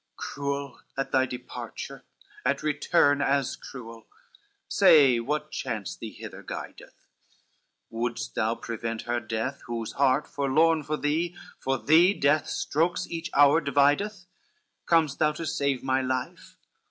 [0.01, 2.03] CXXXI "Cruel at thy departure,
[2.43, 4.07] at return As cruel,
[4.67, 7.05] say, what chance thee hither guideth,
[7.91, 13.29] Would'st thou prevent her death whose heart forlorn For thee, for thee death's strokes each
[13.35, 14.25] hour divideth?
[14.87, 16.57] Com'st thou to save my life?